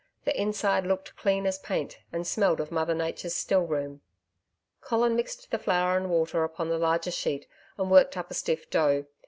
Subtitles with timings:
[0.25, 4.01] The inside looked clean as paint, and smelled of Mother Nature's still room.
[4.81, 7.45] Colin mixed the flour and water upon the larger sheet
[7.77, 9.05] and worked up a stiff dough.